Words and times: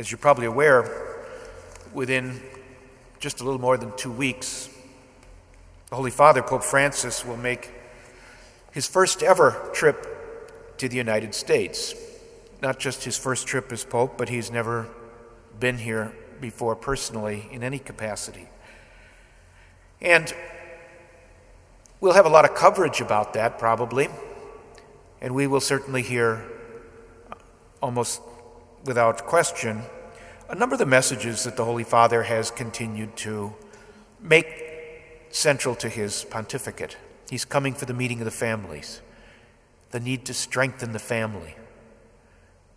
As 0.00 0.12
you're 0.12 0.18
probably 0.18 0.46
aware, 0.46 0.88
within 1.92 2.40
just 3.18 3.40
a 3.40 3.44
little 3.44 3.60
more 3.60 3.76
than 3.76 3.90
two 3.96 4.12
weeks, 4.12 4.68
the 5.90 5.96
Holy 5.96 6.12
Father, 6.12 6.40
Pope 6.40 6.62
Francis, 6.62 7.24
will 7.24 7.36
make 7.36 7.72
his 8.70 8.86
first 8.86 9.24
ever 9.24 9.70
trip 9.72 10.76
to 10.78 10.88
the 10.88 10.96
United 10.96 11.34
States. 11.34 11.96
Not 12.62 12.78
just 12.78 13.02
his 13.02 13.18
first 13.18 13.48
trip 13.48 13.72
as 13.72 13.82
Pope, 13.82 14.16
but 14.16 14.28
he's 14.28 14.52
never 14.52 14.86
been 15.58 15.78
here 15.78 16.12
before 16.40 16.76
personally 16.76 17.48
in 17.50 17.64
any 17.64 17.80
capacity. 17.80 18.46
And 20.00 20.32
we'll 21.98 22.12
have 22.12 22.26
a 22.26 22.28
lot 22.28 22.44
of 22.44 22.54
coverage 22.54 23.00
about 23.00 23.32
that 23.32 23.58
probably, 23.58 24.06
and 25.20 25.34
we 25.34 25.48
will 25.48 25.58
certainly 25.58 26.02
hear 26.02 26.44
almost 27.82 28.20
without 28.84 29.26
question 29.26 29.82
a 30.48 30.54
number 30.54 30.74
of 30.74 30.78
the 30.78 30.86
messages 30.86 31.44
that 31.44 31.56
the 31.56 31.64
Holy 31.64 31.84
Father 31.84 32.22
has 32.22 32.50
continued 32.50 33.14
to 33.18 33.54
make 34.20 34.46
central 35.30 35.74
to 35.74 35.88
his 35.90 36.24
pontificate. 36.24 36.96
He's 37.28 37.44
coming 37.44 37.74
for 37.74 37.84
the 37.84 37.92
meeting 37.92 38.20
of 38.20 38.24
the 38.24 38.30
families, 38.30 39.02
the 39.90 40.00
need 40.00 40.24
to 40.24 40.32
strengthen 40.32 40.92
the 40.92 40.98
family, 40.98 41.54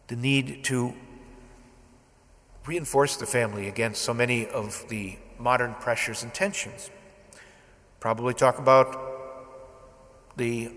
the 0.07 0.17
need 0.17 0.65
to 0.65 0.93
reinforce 2.65 3.15
the 3.15 3.25
family 3.25 3.69
against 3.69 4.01
so 4.01 4.13
many 4.13 4.47
of 4.47 4.85
the 4.89 5.17
modern 5.39 5.73
pressures 5.75 6.23
and 6.23 6.33
tensions. 6.33 6.91
Probably 8.01 8.33
talk 8.33 8.59
about 8.59 8.97
the 10.35 10.71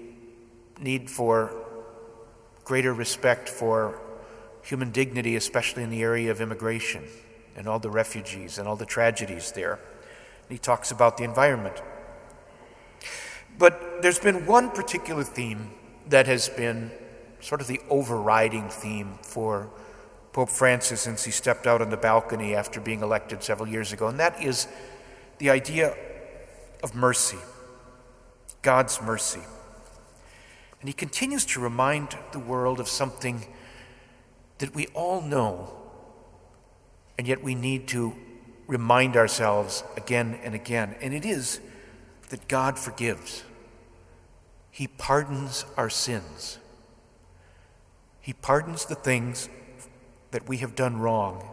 need 0.81 1.11
for 1.11 1.55
greater 2.65 2.95
respect 2.95 3.49
for 3.49 4.01
human 4.65 4.91
dignity, 4.91 5.37
especially 5.37 5.83
in 5.83 5.91
the 5.91 6.03
area 6.03 6.31
of 6.31 6.41
immigration 6.41 7.05
and 7.55 7.69
all 7.69 7.79
the 7.79 7.91
refugees 7.91 8.59
and 8.59 8.67
all 8.67 8.77
the 8.77 8.87
tragedies 8.87 9.53
there. 9.53 9.79
He 10.49 10.59
talks 10.59 10.91
about 10.91 11.17
the 11.17 11.25
environment. 11.25 11.81
But 13.59 14.03
there's 14.03 14.19
been 14.19 14.47
one 14.47 14.71
particular 14.71 15.23
theme 15.23 15.71
that 16.09 16.27
has 16.27 16.49
been 16.49 16.91
sort 17.41 17.61
of 17.61 17.67
the 17.67 17.81
overriding 17.89 18.69
theme 18.69 19.19
for 19.23 19.69
Pope 20.33 20.49
Francis 20.49 21.03
since 21.03 21.25
he 21.25 21.31
stepped 21.31 21.67
out 21.67 21.81
on 21.81 21.91
the 21.91 21.97
balcony 21.97 22.55
after 22.55 22.81
being 22.81 23.03
elected 23.03 23.43
several 23.43 23.69
years 23.69 23.93
ago, 23.93 24.09
and 24.09 24.19
that 24.19 24.43
is 24.43 24.67
the 25.39 25.51
idea 25.51 25.95
of 26.83 26.95
mercy, 26.95 27.39
God's 28.63 29.01
mercy. 29.01 29.43
And 30.81 30.89
he 30.89 30.93
continues 30.93 31.47
to 31.47 31.61
remind 31.61 32.17
the 32.33 32.39
world 32.39 32.81
of 32.81 32.89
something 32.89 33.47
that 34.65 34.75
we 34.75 34.87
all 34.95 35.21
know, 35.21 35.69
and 37.19 37.29
yet 37.29 37.45
we 37.45 37.55
need 37.55 37.87
to 37.87 38.15
remind 38.67 39.15
ourselves 39.15 39.85
again 39.95 40.39
and 40.43 40.55
again, 40.55 40.97
and 41.03 41.13
it 41.13 41.27
is 41.27 41.61
that 42.31 42.49
God 42.49 42.79
forgives. 42.79 43.45
He 44.71 44.87
pardons 44.87 45.67
our 45.77 45.91
sins. 45.91 46.59
He 48.23 48.33
pardons 48.33 48.87
the 48.87 48.95
things 48.95 49.51
that 50.31 50.49
we 50.49 50.57
have 50.57 50.75
done 50.75 50.99
wrong 50.99 51.47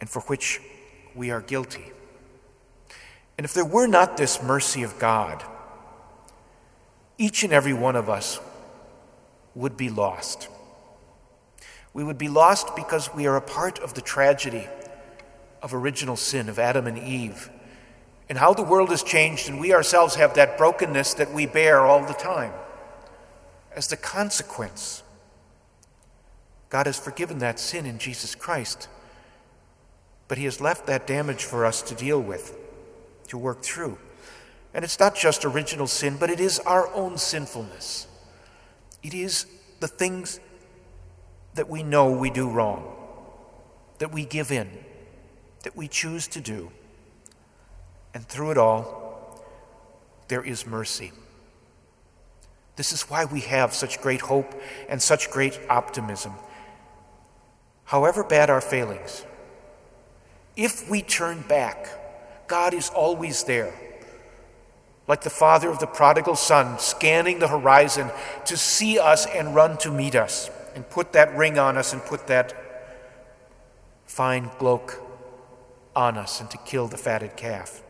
and 0.00 0.08
for 0.08 0.20
which 0.20 0.60
we 1.12 1.32
are 1.32 1.40
guilty. 1.40 1.90
And 3.36 3.44
if 3.44 3.52
there 3.52 3.64
were 3.64 3.88
not 3.88 4.16
this 4.16 4.40
mercy 4.40 4.84
of 4.84 4.96
God, 5.00 5.42
each 7.18 7.42
and 7.42 7.52
every 7.52 7.74
one 7.74 7.96
of 7.96 8.08
us 8.08 8.38
would 9.56 9.76
be 9.76 9.90
lost. 9.90 10.50
We 11.96 12.04
would 12.04 12.18
be 12.18 12.28
lost 12.28 12.76
because 12.76 13.14
we 13.14 13.26
are 13.26 13.36
a 13.36 13.40
part 13.40 13.78
of 13.78 13.94
the 13.94 14.02
tragedy 14.02 14.68
of 15.62 15.72
original 15.72 16.14
sin 16.14 16.50
of 16.50 16.58
Adam 16.58 16.86
and 16.86 16.98
Eve, 16.98 17.48
and 18.28 18.36
how 18.36 18.52
the 18.52 18.62
world 18.62 18.90
has 18.90 19.02
changed, 19.02 19.48
and 19.48 19.58
we 19.58 19.72
ourselves 19.72 20.16
have 20.16 20.34
that 20.34 20.58
brokenness 20.58 21.14
that 21.14 21.32
we 21.32 21.46
bear 21.46 21.86
all 21.86 22.04
the 22.04 22.12
time. 22.12 22.52
As 23.74 23.88
the 23.88 23.96
consequence, 23.96 25.04
God 26.68 26.84
has 26.84 26.98
forgiven 26.98 27.38
that 27.38 27.58
sin 27.58 27.86
in 27.86 27.96
Jesus 27.96 28.34
Christ, 28.34 28.90
but 30.28 30.36
He 30.36 30.44
has 30.44 30.60
left 30.60 30.86
that 30.88 31.06
damage 31.06 31.44
for 31.44 31.64
us 31.64 31.80
to 31.80 31.94
deal 31.94 32.20
with, 32.20 32.54
to 33.28 33.38
work 33.38 33.62
through. 33.62 33.96
And 34.74 34.84
it's 34.84 35.00
not 35.00 35.14
just 35.14 35.46
original 35.46 35.86
sin, 35.86 36.18
but 36.20 36.28
it 36.28 36.40
is 36.40 36.58
our 36.58 36.92
own 36.92 37.16
sinfulness. 37.16 38.06
It 39.02 39.14
is 39.14 39.46
the 39.80 39.88
things 39.88 40.40
that 41.56 41.68
we 41.68 41.82
know 41.82 42.10
we 42.10 42.30
do 42.30 42.48
wrong, 42.48 42.84
that 43.98 44.12
we 44.12 44.24
give 44.24 44.52
in, 44.52 44.70
that 45.64 45.76
we 45.76 45.88
choose 45.88 46.28
to 46.28 46.40
do. 46.40 46.70
And 48.14 48.26
through 48.26 48.52
it 48.52 48.58
all, 48.58 49.42
there 50.28 50.42
is 50.42 50.66
mercy. 50.66 51.12
This 52.76 52.92
is 52.92 53.02
why 53.02 53.24
we 53.24 53.40
have 53.40 53.72
such 53.72 54.00
great 54.00 54.20
hope 54.20 54.54
and 54.88 55.02
such 55.02 55.30
great 55.30 55.58
optimism. 55.68 56.32
However 57.84 58.22
bad 58.22 58.50
our 58.50 58.60
failings, 58.60 59.24
if 60.56 60.88
we 60.90 61.02
turn 61.02 61.42
back, 61.42 61.88
God 62.48 62.74
is 62.74 62.90
always 62.90 63.44
there. 63.44 63.72
Like 65.08 65.22
the 65.22 65.30
father 65.30 65.70
of 65.70 65.78
the 65.78 65.86
prodigal 65.86 66.36
son, 66.36 66.78
scanning 66.78 67.38
the 67.38 67.48
horizon 67.48 68.10
to 68.46 68.56
see 68.56 68.98
us 68.98 69.24
and 69.26 69.54
run 69.54 69.78
to 69.78 69.90
meet 69.90 70.14
us 70.14 70.50
and 70.76 70.88
put 70.90 71.14
that 71.14 71.34
ring 71.34 71.58
on 71.58 71.78
us 71.78 71.94
and 71.94 72.04
put 72.04 72.26
that 72.26 72.54
fine 74.04 74.50
cloak 74.58 75.02
on 75.96 76.18
us 76.18 76.38
and 76.38 76.50
to 76.50 76.58
kill 76.58 76.86
the 76.86 76.98
fatted 76.98 77.34
calf. 77.34 77.82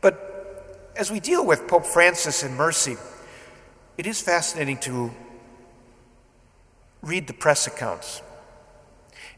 But 0.00 0.90
as 0.96 1.12
we 1.12 1.20
deal 1.20 1.46
with 1.46 1.68
Pope 1.68 1.86
Francis 1.86 2.42
and 2.42 2.56
mercy, 2.56 2.96
it 3.96 4.04
is 4.04 4.20
fascinating 4.20 4.78
to 4.78 5.12
read 7.02 7.28
the 7.28 7.32
press 7.32 7.68
accounts 7.68 8.20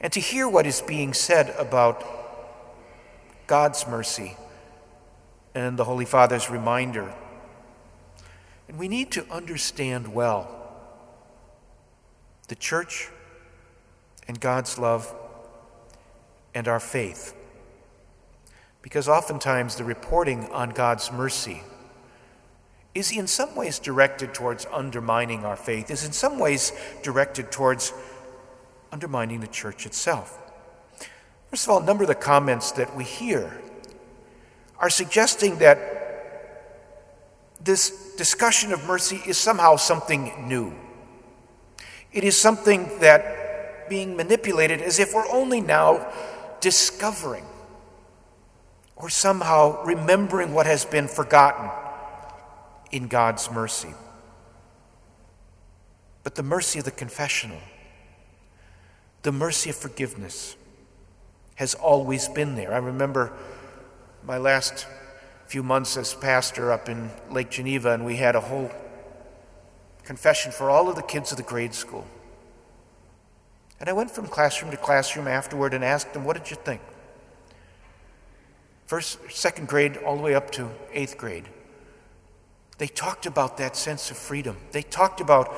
and 0.01 0.11
to 0.15 0.21
hear 0.21 0.49
what 0.49 0.67
is 0.67 0.81
being 0.81 1.13
said 1.13 1.55
about 1.59 2.03
God's 3.47 3.87
mercy 3.87 4.39
and 5.55 5.79
the 5.79 5.85
Holy 5.85 6.07
Father's 6.07 6.49
reminder. 6.49 7.13
And 8.69 8.79
we 8.79 8.89
need 8.89 9.13
to 9.13 9.31
understand 9.31 10.15
well 10.15 10.64
the 12.49 12.55
church 12.55 13.11
and 14.29 14.41
God's 14.41 14.79
love 14.79 15.15
and 16.55 16.69
our 16.69 16.81
faith. 16.81 17.35
Because 18.83 19.09
oftentimes 19.09 19.77
the 19.77 19.85
reporting 19.85 20.47
on 20.51 20.71
God's 20.71 21.11
mercy 21.11 21.63
is 22.95 23.11
in 23.11 23.27
some 23.27 23.57
ways 23.57 23.79
directed 23.79 24.35
towards 24.35 24.67
undermining 24.73 25.45
our 25.45 25.57
faith, 25.57 25.91
is 25.91 26.05
in 26.05 26.13
some 26.13 26.39
ways 26.39 26.73
directed 27.03 27.51
towards 27.51 27.93
undermining 28.93 29.41
the 29.41 29.47
church 29.47 29.87
itself. 29.87 30.39
First 31.51 31.67
of 31.67 31.71
all, 31.71 31.83
a 31.83 31.85
number 31.85 32.05
of 32.05 32.09
the 32.09 32.15
comments 32.15 32.73
that 32.73 32.95
we 32.95 33.05
hear 33.05 33.61
are 34.79 34.91
suggesting 34.91 35.59
that 35.59 35.79
this 37.61 38.15
discussion 38.17 38.73
of 38.73 38.85
mercy 38.85 39.21
is 39.27 39.39
somehow 39.39 39.77
something 39.77 40.47
new. 40.47 40.75
It 42.15 42.23
is 42.23 42.41
something 42.41 42.89
that 43.01 43.89
being 43.89 44.17
manipulated 44.17 44.81
as 44.81 45.01
if 45.01 45.13
we're 45.13 45.29
only 45.29 45.61
now 45.61 46.11
discovering 46.61 47.45
or 48.95 49.11
somehow 49.11 49.85
remembering 49.85 50.55
what 50.55 50.65
has 50.65 50.85
been 50.85 51.09
forgotten 51.09 51.69
in 52.93 53.09
God's 53.09 53.51
mercy. 53.51 53.93
But 56.23 56.37
the 56.37 56.45
mercy 56.45 56.79
of 56.79 56.85
the 56.85 56.93
confessional, 56.93 57.59
the 59.23 59.33
mercy 59.33 59.71
of 59.71 59.77
forgiveness, 59.77 60.55
has 61.57 61.75
always 61.75 62.29
been 62.29 62.55
there. 62.55 62.73
I 62.73 62.79
remember 62.79 63.33
my 64.23 64.39
last 64.39 64.87
few 65.47 65.65
months 65.65 65.97
as 65.97 66.15
pastor 66.15 66.71
up 66.71 66.89
in 66.89 67.11
Lake 67.29 67.51
Geneva, 67.51 67.91
and 67.91 68.07
we 68.07 68.17
had 68.17 68.37
a 68.37 68.41
whole 68.41 68.71
confession 70.05 70.53
for 70.53 70.71
all 70.71 70.89
of 70.89 70.97
the 70.97 71.03
kids 71.03 71.31
of 71.31 71.37
the 71.37 71.43
grade 71.43 71.75
school. 71.75 72.07
And 73.81 73.89
I 73.89 73.93
went 73.93 74.11
from 74.11 74.27
classroom 74.27 74.71
to 74.71 74.77
classroom 74.77 75.27
afterward 75.27 75.75
and 75.75 75.85
asked 75.85 76.13
them, 76.13 76.25
What 76.25 76.37
did 76.37 76.51
you 76.51 76.57
think? 76.57 76.81
First, 78.87 79.19
second 79.31 79.69
grade, 79.69 79.97
all 79.99 80.17
the 80.17 80.23
way 80.23 80.35
up 80.35 80.51
to 80.53 80.71
eighth 80.93 81.17
grade. 81.17 81.49
They 82.79 82.87
talked 82.87 83.27
about 83.27 83.57
that 83.57 83.77
sense 83.77 84.11
of 84.11 84.17
freedom. 84.17 84.57
They 84.73 84.83
talked 84.83 85.21
about 85.21 85.55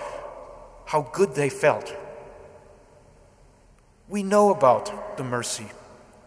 how 0.87 1.03
good 1.13 1.35
they 1.35 1.49
felt. 1.49 1.95
We 4.09 4.23
know 4.23 4.51
about 4.51 5.17
the 5.17 5.25
mercy 5.25 5.67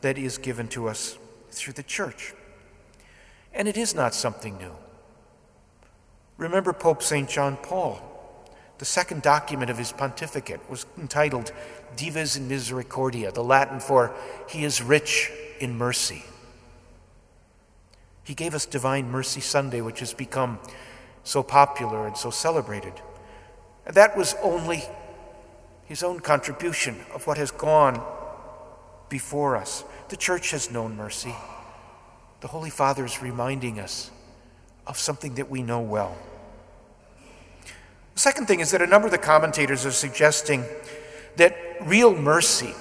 that 0.02 0.18
is 0.18 0.38
given 0.38 0.68
to 0.70 0.90
us 0.90 1.18
through 1.52 1.74
the 1.74 1.84
church. 1.84 2.34
And 3.54 3.68
it 3.68 3.78
is 3.78 3.96
not 3.96 4.14
something 4.14 4.58
new. 4.58 4.76
Remember 6.38 6.74
Pope 6.74 7.02
St. 7.02 7.30
John 7.30 7.58
Paul 7.58 8.02
The 8.80 8.86
second 8.86 9.22
document 9.22 9.70
of 9.70 9.78
his 9.78 9.92
pontificate 9.92 10.62
was 10.70 10.86
entitled 10.98 11.52
Dives 11.98 12.38
in 12.38 12.48
Misericordia, 12.48 13.32
the 13.32 13.44
Latin 13.44 13.82
for 13.82 14.14
He 14.48 14.64
is 14.64 14.82
rich 14.82 15.32
in 15.60 15.78
mercy. 15.78 16.24
He 18.24 18.34
gave 18.34 18.56
us 18.56 18.66
Divine 18.66 19.12
Mercy 19.12 19.42
Sunday, 19.42 19.82
which 19.82 20.00
has 20.00 20.14
become 20.14 20.60
so 21.24 21.44
popular 21.44 22.08
and 22.08 22.16
so 22.16 22.30
celebrated. 22.30 22.94
And 23.86 23.96
that 23.96 24.16
was 24.16 24.36
only 24.42 24.84
his 25.86 26.02
own 26.02 26.22
contribution 26.22 26.96
of 27.14 27.28
what 27.28 27.38
has 27.38 27.52
gone 27.52 28.02
before 29.10 29.58
us. 29.58 29.84
The 30.08 30.16
church 30.16 30.52
has 30.52 30.72
known 30.72 30.96
mercy. 30.96 31.36
The 32.40 32.48
Holy 32.48 32.70
Father 32.70 33.04
is 33.04 33.22
reminding 33.22 33.80
us 33.80 34.10
of 34.88 34.98
something 34.98 35.36
that 35.36 35.50
we 35.50 35.64
know 35.64 35.82
well. 35.82 36.16
Second 38.20 38.48
thing 38.48 38.60
is 38.60 38.72
that 38.72 38.82
a 38.82 38.86
number 38.86 39.06
of 39.08 39.14
the 39.14 39.18
commentators 39.18 39.86
are 39.86 39.94
suggesting 39.94 40.66
that 41.38 41.56
real 41.80 42.14
mercy 42.14 42.74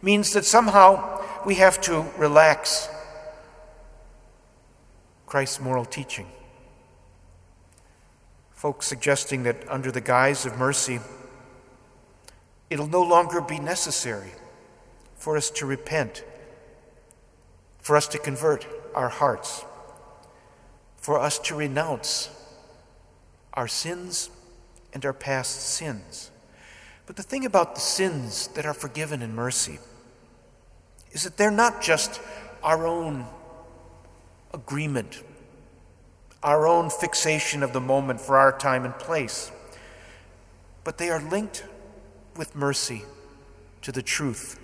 means 0.00 0.32
that 0.32 0.46
somehow 0.46 1.22
we 1.44 1.56
have 1.56 1.78
to 1.82 2.06
relax 2.16 2.88
Christ's 5.26 5.60
moral 5.60 5.84
teaching. 5.84 6.26
Folks 8.54 8.86
suggesting 8.86 9.42
that 9.42 9.56
under 9.68 9.92
the 9.92 10.00
guise 10.00 10.46
of 10.46 10.56
mercy, 10.56 11.00
it'll 12.70 12.86
no 12.86 13.02
longer 13.02 13.42
be 13.42 13.58
necessary 13.58 14.30
for 15.16 15.36
us 15.36 15.50
to 15.50 15.66
repent, 15.66 16.24
for 17.78 17.94
us 17.94 18.08
to 18.08 18.18
convert 18.18 18.66
our 18.94 19.10
hearts, 19.10 19.66
for 20.96 21.20
us 21.20 21.38
to 21.40 21.54
renounce 21.54 22.30
our 23.54 23.68
sins 23.68 24.30
and 24.92 25.04
our 25.04 25.12
past 25.12 25.60
sins. 25.60 26.30
But 27.06 27.16
the 27.16 27.22
thing 27.22 27.44
about 27.44 27.74
the 27.74 27.80
sins 27.80 28.48
that 28.48 28.66
are 28.66 28.74
forgiven 28.74 29.22
in 29.22 29.34
mercy 29.34 29.78
is 31.12 31.22
that 31.22 31.36
they're 31.36 31.50
not 31.50 31.80
just 31.80 32.20
our 32.62 32.86
own 32.86 33.26
agreement, 34.52 35.22
our 36.42 36.66
own 36.66 36.90
fixation 36.90 37.62
of 37.62 37.72
the 37.72 37.80
moment 37.80 38.20
for 38.20 38.36
our 38.36 38.56
time 38.56 38.84
and 38.84 38.94
place, 38.98 39.52
but 40.82 40.98
they 40.98 41.10
are 41.10 41.20
linked 41.20 41.64
with 42.36 42.54
mercy 42.54 43.02
to 43.82 43.92
the 43.92 44.02
truth 44.02 44.58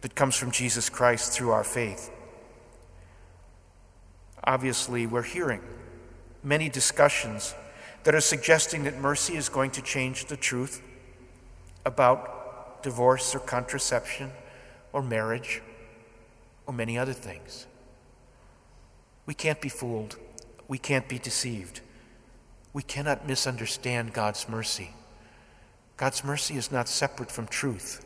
that 0.00 0.14
comes 0.14 0.36
from 0.36 0.50
Jesus 0.50 0.88
Christ 0.88 1.32
through 1.32 1.50
our 1.50 1.64
faith. 1.64 2.10
Obviously, 4.44 5.06
we're 5.06 5.22
hearing 5.22 5.60
many 6.42 6.68
discussions 6.68 7.54
that 8.04 8.14
are 8.14 8.20
suggesting 8.20 8.84
that 8.84 8.98
mercy 8.98 9.36
is 9.36 9.48
going 9.48 9.70
to 9.72 9.82
change 9.82 10.26
the 10.26 10.36
truth 10.36 10.82
about 11.84 12.82
divorce 12.82 13.34
or 13.34 13.38
contraception 13.38 14.30
or 14.92 15.02
marriage 15.02 15.62
or 16.66 16.74
many 16.74 16.98
other 16.98 17.12
things. 17.12 17.66
We 19.26 19.34
can't 19.34 19.60
be 19.60 19.68
fooled. 19.68 20.16
We 20.68 20.78
can't 20.78 21.08
be 21.08 21.18
deceived. 21.18 21.80
We 22.72 22.82
cannot 22.82 23.26
misunderstand 23.26 24.12
God's 24.12 24.48
mercy. 24.48 24.90
God's 25.96 26.24
mercy 26.24 26.56
is 26.56 26.72
not 26.72 26.88
separate 26.88 27.30
from 27.30 27.46
truth. 27.46 28.04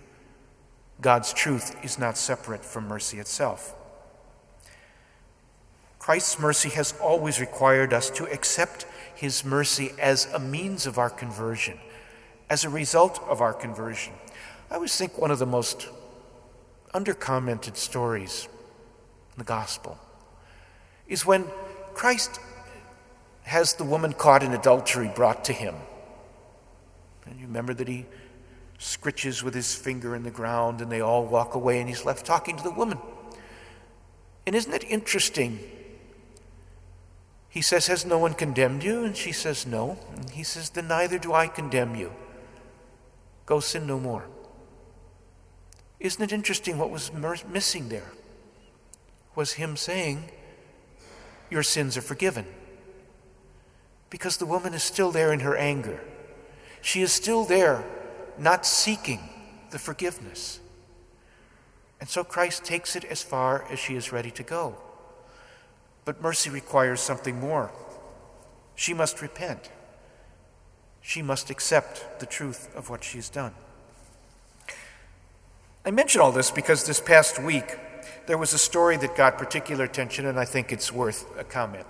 God's 1.00 1.32
truth 1.32 1.76
is 1.84 1.98
not 1.98 2.18
separate 2.18 2.64
from 2.64 2.88
mercy 2.88 3.18
itself. 3.18 3.74
Christ's 6.06 6.38
mercy 6.38 6.68
has 6.68 6.94
always 7.02 7.40
required 7.40 7.92
us 7.92 8.10
to 8.10 8.26
accept 8.26 8.86
his 9.16 9.44
mercy 9.44 9.90
as 9.98 10.26
a 10.26 10.38
means 10.38 10.86
of 10.86 10.98
our 10.98 11.10
conversion, 11.10 11.80
as 12.48 12.64
a 12.64 12.68
result 12.68 13.20
of 13.28 13.40
our 13.40 13.52
conversion. 13.52 14.12
I 14.70 14.76
always 14.76 14.96
think 14.96 15.18
one 15.18 15.32
of 15.32 15.40
the 15.40 15.46
most 15.46 15.88
undercommented 16.94 17.76
stories 17.76 18.46
in 19.32 19.38
the 19.38 19.44
gospel 19.44 19.98
is 21.08 21.26
when 21.26 21.44
Christ 21.94 22.38
has 23.42 23.72
the 23.72 23.82
woman 23.82 24.12
caught 24.12 24.44
in 24.44 24.52
adultery 24.52 25.10
brought 25.12 25.44
to 25.46 25.52
him. 25.52 25.74
And 27.24 27.40
you 27.40 27.48
remember 27.48 27.74
that 27.74 27.88
he 27.88 28.06
scritches 28.78 29.42
with 29.42 29.54
his 29.54 29.74
finger 29.74 30.14
in 30.14 30.22
the 30.22 30.30
ground 30.30 30.80
and 30.80 30.88
they 30.88 31.00
all 31.00 31.26
walk 31.26 31.56
away 31.56 31.80
and 31.80 31.88
he's 31.88 32.04
left 32.04 32.24
talking 32.24 32.56
to 32.56 32.62
the 32.62 32.70
woman. 32.70 32.98
And 34.46 34.54
isn't 34.54 34.72
it 34.72 34.84
interesting 34.84 35.58
he 37.56 37.62
says, 37.62 37.86
Has 37.86 38.04
no 38.04 38.18
one 38.18 38.34
condemned 38.34 38.84
you? 38.84 39.02
And 39.06 39.16
she 39.16 39.32
says, 39.32 39.66
No. 39.66 39.96
And 40.14 40.28
he 40.28 40.42
says, 40.42 40.68
Then 40.68 40.88
neither 40.88 41.16
do 41.16 41.32
I 41.32 41.46
condemn 41.46 41.94
you. 41.96 42.12
Go 43.46 43.60
sin 43.60 43.86
no 43.86 43.98
more. 43.98 44.26
Isn't 45.98 46.22
it 46.22 46.34
interesting 46.34 46.76
what 46.76 46.90
was 46.90 47.10
missing 47.14 47.88
there? 47.88 48.12
Was 49.34 49.54
him 49.54 49.74
saying, 49.74 50.24
Your 51.48 51.62
sins 51.62 51.96
are 51.96 52.02
forgiven. 52.02 52.44
Because 54.10 54.36
the 54.36 54.44
woman 54.44 54.74
is 54.74 54.82
still 54.82 55.10
there 55.10 55.32
in 55.32 55.40
her 55.40 55.56
anger. 55.56 56.04
She 56.82 57.00
is 57.00 57.10
still 57.10 57.46
there, 57.46 57.86
not 58.38 58.66
seeking 58.66 59.30
the 59.70 59.78
forgiveness. 59.78 60.60
And 62.00 62.08
so 62.10 62.22
Christ 62.22 62.66
takes 62.66 62.96
it 62.96 63.04
as 63.06 63.22
far 63.22 63.64
as 63.70 63.78
she 63.78 63.94
is 63.94 64.12
ready 64.12 64.30
to 64.32 64.42
go. 64.42 64.76
But 66.06 66.22
mercy 66.22 66.50
requires 66.50 67.00
something 67.00 67.38
more. 67.40 67.72
She 68.76 68.94
must 68.94 69.20
repent. 69.20 69.70
She 71.02 71.20
must 71.20 71.50
accept 71.50 72.20
the 72.20 72.26
truth 72.26 72.74
of 72.76 72.88
what 72.88 73.02
she's 73.02 73.28
done. 73.28 73.52
I 75.84 75.90
mention 75.90 76.20
all 76.20 76.30
this 76.30 76.50
because 76.50 76.86
this 76.86 77.00
past 77.00 77.42
week 77.42 77.76
there 78.26 78.38
was 78.38 78.52
a 78.52 78.58
story 78.58 78.96
that 78.98 79.16
got 79.16 79.36
particular 79.36 79.84
attention, 79.84 80.26
and 80.26 80.38
I 80.38 80.44
think 80.44 80.72
it's 80.72 80.92
worth 80.92 81.26
a 81.38 81.44
comment. 81.44 81.86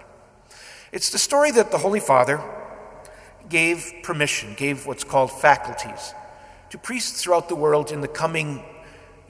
It's 0.93 1.11
the 1.11 1.19
story 1.19 1.51
that 1.51 1.71
the 1.71 1.79
Holy 1.79 2.01
Father 2.01 2.41
gave 3.51 3.93
permission, 4.03 4.55
gave 4.57 4.87
what's 4.87 5.05
called 5.05 5.31
faculties, 5.31 6.15
to 6.71 6.79
priests 6.79 7.23
throughout 7.23 7.51
the 7.51 7.55
world 7.55 7.93
in 7.93 8.01
the 8.01 8.09
coming 8.09 8.65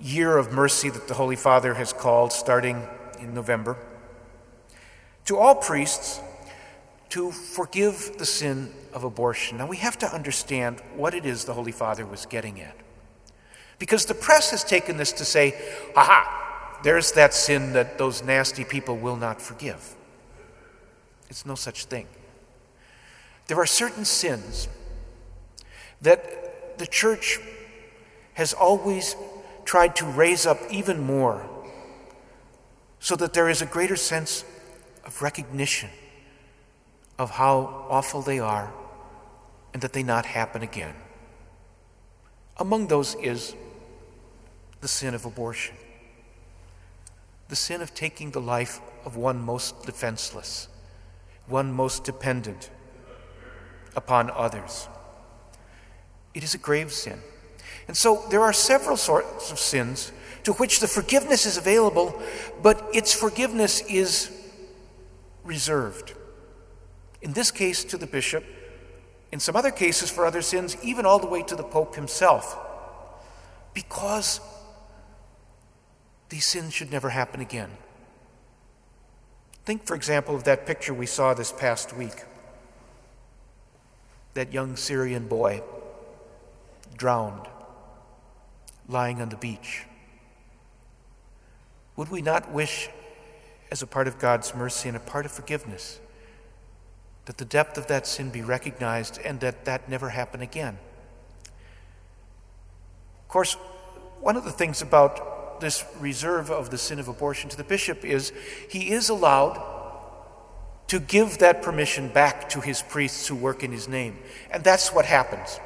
year 0.00 0.36
of 0.36 0.52
mercy 0.52 0.90
that 0.90 1.08
the 1.08 1.14
Holy 1.14 1.36
Father 1.36 1.74
has 1.74 1.92
called 1.92 2.32
starting 2.32 2.86
in 3.18 3.34
November 3.34 3.76
to 5.26 5.36
all 5.36 5.54
priests 5.54 6.20
to 7.10 7.30
forgive 7.30 8.12
the 8.18 8.26
sin 8.26 8.72
of 8.92 9.04
abortion. 9.04 9.58
Now, 9.58 9.66
we 9.66 9.76
have 9.76 9.98
to 9.98 10.06
understand 10.06 10.80
what 10.96 11.14
it 11.14 11.26
is 11.26 11.44
the 11.44 11.54
Holy 11.54 11.72
Father 11.72 12.06
was 12.06 12.26
getting 12.26 12.60
at. 12.60 12.76
Because 13.78 14.06
the 14.06 14.14
press 14.14 14.50
has 14.50 14.64
taken 14.64 14.96
this 14.96 15.12
to 15.12 15.24
say, 15.24 15.54
aha, 15.94 16.78
there's 16.82 17.12
that 17.12 17.34
sin 17.34 17.72
that 17.74 17.98
those 17.98 18.22
nasty 18.22 18.64
people 18.64 18.96
will 18.96 19.16
not 19.16 19.40
forgive. 19.40 19.94
It's 21.28 21.44
no 21.44 21.54
such 21.54 21.84
thing. 21.84 22.06
There 23.48 23.58
are 23.58 23.66
certain 23.66 24.04
sins 24.04 24.68
that 26.00 26.78
the 26.78 26.86
church 26.86 27.38
has 28.34 28.52
always 28.52 29.16
tried 29.64 29.96
to 29.96 30.04
raise 30.04 30.46
up 30.46 30.58
even 30.70 31.02
more 31.02 31.48
so 33.00 33.16
that 33.16 33.32
there 33.32 33.48
is 33.48 33.62
a 33.62 33.66
greater 33.66 33.96
sense 33.96 34.44
of 35.06 35.22
recognition 35.22 35.88
of 37.18 37.30
how 37.30 37.86
awful 37.88 38.20
they 38.20 38.38
are 38.38 38.72
and 39.72 39.80
that 39.82 39.92
they 39.92 40.02
not 40.02 40.26
happen 40.26 40.62
again. 40.62 40.94
Among 42.58 42.88
those 42.88 43.14
is 43.14 43.54
the 44.80 44.88
sin 44.88 45.14
of 45.14 45.24
abortion, 45.24 45.76
the 47.48 47.56
sin 47.56 47.80
of 47.80 47.94
taking 47.94 48.32
the 48.32 48.40
life 48.40 48.80
of 49.04 49.16
one 49.16 49.40
most 49.40 49.86
defenseless, 49.86 50.68
one 51.46 51.72
most 51.72 52.04
dependent 52.04 52.70
upon 53.94 54.30
others. 54.30 54.88
It 56.34 56.42
is 56.42 56.54
a 56.54 56.58
grave 56.58 56.92
sin. 56.92 57.20
And 57.88 57.96
so 57.96 58.24
there 58.30 58.42
are 58.42 58.52
several 58.52 58.96
sorts 58.96 59.52
of 59.52 59.58
sins 59.58 60.12
to 60.42 60.52
which 60.54 60.80
the 60.80 60.88
forgiveness 60.88 61.46
is 61.46 61.56
available, 61.56 62.20
but 62.62 62.88
its 62.92 63.14
forgiveness 63.14 63.80
is 63.88 64.35
reserved. 65.46 66.14
In 67.22 67.32
this 67.32 67.50
case, 67.50 67.84
to 67.84 67.96
the 67.96 68.06
bishop. 68.06 68.44
In 69.32 69.40
some 69.40 69.56
other 69.56 69.70
cases, 69.70 70.10
for 70.10 70.26
other 70.26 70.42
sins, 70.42 70.76
even 70.82 71.06
all 71.06 71.18
the 71.18 71.26
way 71.26 71.42
to 71.44 71.56
the 71.56 71.64
Pope 71.64 71.94
himself. 71.94 72.58
Because 73.74 74.40
these 76.28 76.46
sins 76.46 76.74
should 76.74 76.90
never 76.90 77.10
happen 77.10 77.40
again. 77.40 77.70
Think, 79.64 79.84
for 79.84 79.94
example, 79.94 80.34
of 80.34 80.44
that 80.44 80.66
picture 80.66 80.94
we 80.94 81.06
saw 81.06 81.34
this 81.34 81.52
past 81.52 81.96
week 81.96 82.24
that 84.34 84.52
young 84.52 84.76
Syrian 84.76 85.26
boy 85.26 85.62
drowned, 86.96 87.48
lying 88.86 89.20
on 89.20 89.30
the 89.30 89.36
beach. 89.36 89.84
Would 91.96 92.10
we 92.10 92.22
not 92.22 92.52
wish 92.52 92.90
as 93.70 93.82
a 93.82 93.86
part 93.86 94.08
of 94.08 94.18
God's 94.18 94.54
mercy 94.54 94.88
and 94.88 94.96
a 94.96 95.00
part 95.00 95.26
of 95.26 95.32
forgiveness, 95.32 96.00
that 97.24 97.38
the 97.38 97.44
depth 97.44 97.76
of 97.76 97.88
that 97.88 98.06
sin 98.06 98.30
be 98.30 98.42
recognized 98.42 99.18
and 99.24 99.40
that 99.40 99.64
that 99.64 99.88
never 99.88 100.10
happen 100.10 100.40
again. 100.40 100.78
Of 103.22 103.28
course, 103.28 103.54
one 104.20 104.36
of 104.36 104.44
the 104.44 104.52
things 104.52 104.82
about 104.82 105.60
this 105.60 105.84
reserve 105.98 106.50
of 106.50 106.70
the 106.70 106.78
sin 106.78 106.98
of 106.98 107.08
abortion 107.08 107.50
to 107.50 107.56
the 107.56 107.64
bishop 107.64 108.04
is 108.04 108.32
he 108.68 108.90
is 108.90 109.08
allowed 109.08 109.60
to 110.88 111.00
give 111.00 111.38
that 111.38 111.62
permission 111.62 112.08
back 112.08 112.48
to 112.50 112.60
his 112.60 112.82
priests 112.82 113.26
who 113.26 113.34
work 113.34 113.64
in 113.64 113.72
his 113.72 113.88
name. 113.88 114.18
And 114.50 114.62
that's 114.62 114.92
what 114.92 115.04
happens 115.04 115.58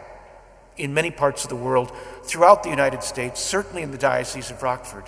in 0.77 0.95
many 0.95 1.11
parts 1.11 1.45
of 1.45 1.51
the 1.51 1.57
world, 1.57 1.93
throughout 2.25 2.63
the 2.63 2.71
United 2.71 3.03
States, 3.03 3.39
certainly 3.41 3.83
in 3.83 3.91
the 3.91 3.99
Diocese 3.99 4.51
of 4.51 4.63
Rockford. 4.63 5.05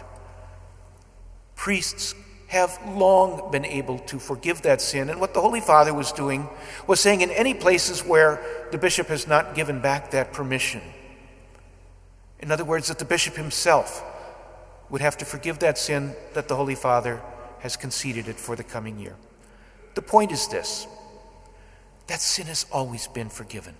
Priests 1.54 2.14
have 2.52 2.78
long 2.87 3.50
been 3.50 3.64
able 3.64 3.99
to 3.99 4.18
forgive 4.18 4.61
that 4.61 4.82
sin. 4.82 5.09
And 5.09 5.18
what 5.18 5.32
the 5.32 5.40
Holy 5.40 5.62
Father 5.62 5.94
was 5.94 6.12
doing 6.12 6.50
was 6.87 7.00
saying, 7.00 7.23
in 7.23 7.30
any 7.30 7.54
places 7.54 8.04
where 8.04 8.42
the 8.71 8.76
bishop 8.76 9.06
has 9.06 9.26
not 9.26 9.54
given 9.54 9.80
back 9.80 10.11
that 10.11 10.35
permission, 10.35 10.82
in 12.40 12.52
other 12.52 12.66
words, 12.66 12.88
that 12.88 12.99
the 12.99 13.06
bishop 13.06 13.37
himself 13.37 14.04
would 14.90 15.00
have 15.00 15.16
to 15.16 15.25
forgive 15.25 15.61
that 15.61 15.78
sin 15.78 16.14
that 16.35 16.47
the 16.49 16.54
Holy 16.54 16.75
Father 16.75 17.23
has 17.61 17.75
conceded 17.75 18.28
it 18.28 18.37
for 18.37 18.54
the 18.54 18.64
coming 18.64 18.99
year. 18.99 19.16
The 19.94 20.02
point 20.02 20.30
is 20.30 20.47
this 20.49 20.87
that 22.06 22.21
sin 22.21 22.49
has 22.49 22.66
always 22.71 23.09
been 23.09 23.30
forgiven. 23.30 23.76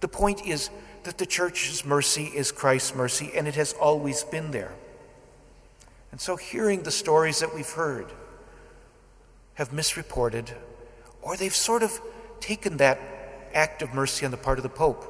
The 0.00 0.08
point 0.08 0.44
is 0.44 0.68
that 1.04 1.18
the 1.18 1.26
church's 1.26 1.84
mercy 1.84 2.24
is 2.24 2.50
Christ's 2.50 2.96
mercy, 2.96 3.30
and 3.36 3.46
it 3.46 3.54
has 3.54 3.72
always 3.74 4.24
been 4.24 4.50
there. 4.50 4.72
And 6.16 6.20
so, 6.22 6.36
hearing 6.36 6.82
the 6.82 6.90
stories 6.90 7.40
that 7.40 7.54
we've 7.54 7.68
heard 7.68 8.10
have 9.52 9.70
misreported, 9.70 10.50
or 11.20 11.36
they've 11.36 11.54
sort 11.54 11.82
of 11.82 12.00
taken 12.40 12.78
that 12.78 12.98
act 13.52 13.82
of 13.82 13.92
mercy 13.92 14.24
on 14.24 14.30
the 14.30 14.38
part 14.38 14.58
of 14.58 14.62
the 14.62 14.70
Pope 14.70 15.04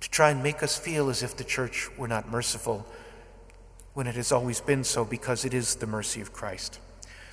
to 0.00 0.08
try 0.08 0.30
and 0.30 0.42
make 0.42 0.62
us 0.62 0.78
feel 0.78 1.10
as 1.10 1.22
if 1.22 1.36
the 1.36 1.44
church 1.44 1.90
were 1.98 2.08
not 2.08 2.30
merciful 2.30 2.86
when 3.92 4.06
it 4.06 4.14
has 4.14 4.32
always 4.32 4.62
been 4.62 4.82
so 4.82 5.04
because 5.04 5.44
it 5.44 5.52
is 5.52 5.74
the 5.74 5.86
mercy 5.86 6.22
of 6.22 6.32
Christ. 6.32 6.80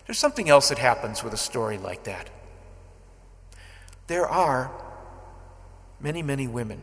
There's 0.05 0.19
something 0.19 0.49
else 0.49 0.67
that 0.67 0.79
happens 0.79 1.23
with 1.23 1.31
a 1.31 1.37
story 1.37 1.77
like 1.77 2.03
that. 2.03 2.29
There 4.07 4.27
are 4.27 4.69
many, 6.01 6.21
many 6.21 6.49
women 6.49 6.81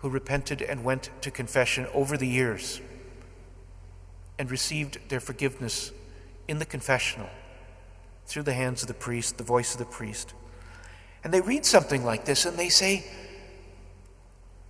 who 0.00 0.10
repented 0.10 0.60
and 0.60 0.84
went 0.84 1.08
to 1.22 1.30
confession 1.30 1.86
over 1.94 2.18
the 2.18 2.28
years 2.28 2.82
and 4.38 4.50
received 4.50 4.98
their 5.08 5.20
forgiveness 5.20 5.92
in 6.48 6.58
the 6.58 6.64
confessional 6.64 7.28
through 8.26 8.42
the 8.42 8.54
hands 8.54 8.82
of 8.82 8.88
the 8.88 8.94
priest, 8.94 9.38
the 9.38 9.44
voice 9.44 9.72
of 9.72 9.78
the 9.78 9.84
priest. 9.84 10.34
And 11.22 11.32
they 11.32 11.40
read 11.40 11.64
something 11.64 12.04
like 12.04 12.24
this 12.24 12.44
and 12.44 12.58
they 12.58 12.68
say, 12.68 13.04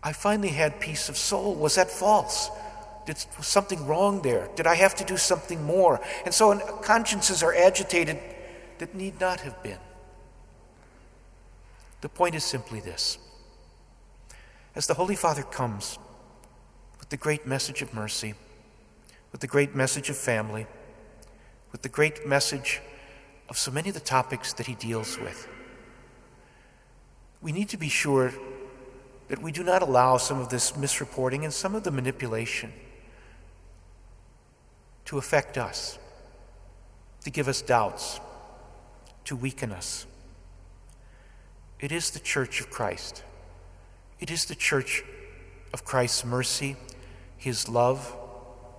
I 0.03 0.13
finally 0.13 0.49
had 0.49 0.81
peace 0.81 1.09
of 1.09 1.17
soul. 1.17 1.55
Was 1.55 1.77
that 1.77 1.91
false? 1.91 2.51
Did 3.07 3.25
was 3.37 3.47
something 3.47 3.87
wrong 3.87 4.23
there? 4.23 4.49
Did 4.55 4.67
I 4.67 4.75
have 4.77 4.95
to 4.97 5.05
do 5.05 5.17
something 5.17 5.63
more? 5.63 6.01
And 6.25 6.33
so 6.33 6.59
consciences 6.83 7.43
are 7.43 7.55
agitated 7.55 8.19
that 8.79 8.95
need 8.95 9.21
not 9.21 9.41
have 9.41 9.63
been. 9.63 9.79
The 12.01 12.09
point 12.09 12.35
is 12.35 12.45
simply 12.45 12.81
this. 12.81 13.19
As 14.75 14.87
the 14.87 14.95
Holy 14.95 15.17
Father 15.17 15.43
comes 15.43 15.99
with 16.99 17.09
the 17.09 17.17
great 17.17 17.47
message 17.47 17.81
of 17.81 17.95
mercy, 17.95 18.35
with 19.35 19.41
the 19.41 19.49
great 19.49 19.75
message 19.75 20.09
of 20.11 20.17
family, 20.17 20.65
with 21.73 21.83
the 21.83 21.89
great 21.89 22.25
message 22.25 22.81
of 23.49 23.59
so 23.59 23.69
many 23.69 23.89
of 23.89 23.95
the 23.95 24.01
topics 24.01 24.53
that 24.53 24.69
he 24.69 24.77
deals 24.77 25.19
with. 25.19 25.49
We 27.43 27.51
need 27.51 27.69
to 27.71 27.77
be 27.77 27.89
sure 27.89 28.33
that 29.27 29.43
we 29.43 29.51
do 29.51 29.65
not 29.65 29.83
allow 29.83 30.19
some 30.19 30.39
of 30.39 30.51
this 30.51 30.71
misreporting 30.77 31.43
and 31.43 31.53
some 31.53 31.75
of 31.75 31.83
the 31.83 31.91
manipulation 31.91 32.73
to 35.07 35.19
affect 35.19 35.59
us, 35.59 35.99
to 37.25 37.31
give 37.31 37.49
us 37.49 37.61
doubts, 37.61 38.21
to 39.25 39.35
weaken 39.35 39.73
us. 39.73 40.07
It 41.81 41.91
is 41.91 42.11
the 42.11 42.21
church 42.21 42.61
of 42.61 42.71
Christ. 42.71 43.25
It 44.21 44.31
is 44.31 44.45
the 44.45 44.55
church 44.55 45.03
of 45.73 45.85
Christ's 45.85 46.25
mercy, 46.25 46.77
his 47.37 47.69
love, 47.69 48.17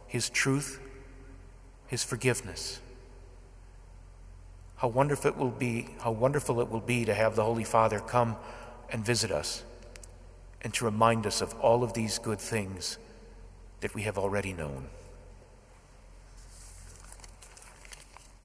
his 0.08 0.30
truth, 0.30 0.80
His 1.88 2.04
forgiveness. 2.04 2.80
How 4.78 4.88
wonderful 4.88 5.32
it 5.32 5.38
will 5.38 5.52
be, 5.52 5.88
how 6.00 6.12
wonderful 6.12 6.60
it 6.62 6.70
will 6.70 6.82
be 6.82 7.06
to 7.06 7.14
have 7.14 7.36
the 7.36 7.44
Holy 7.44 7.64
Father 7.64 8.00
come 8.00 8.36
and 8.90 9.06
visit 9.06 9.32
us 9.32 9.64
and 10.62 10.74
to 10.74 10.86
remind 10.86 11.26
us 11.26 11.42
of 11.42 11.54
all 11.60 11.84
of 11.84 11.94
these 11.94 12.20
good 12.20 12.40
things 12.40 12.98
that 13.82 13.94
we 13.94 14.02
have 14.02 14.18
already 14.18 14.52
known. 14.52 14.88